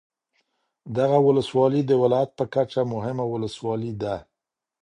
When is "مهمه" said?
2.93-3.25